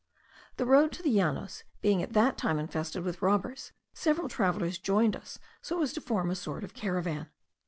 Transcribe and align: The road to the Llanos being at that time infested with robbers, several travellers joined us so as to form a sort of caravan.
The 0.57 0.65
road 0.65 0.91
to 0.93 1.03
the 1.03 1.11
Llanos 1.11 1.63
being 1.83 2.01
at 2.01 2.13
that 2.13 2.35
time 2.35 2.57
infested 2.57 3.03
with 3.03 3.21
robbers, 3.21 3.71
several 3.93 4.27
travellers 4.29 4.79
joined 4.79 5.15
us 5.15 5.37
so 5.61 5.79
as 5.83 5.93
to 5.93 6.01
form 6.01 6.31
a 6.31 6.35
sort 6.35 6.63
of 6.63 6.73
caravan. 6.73 7.29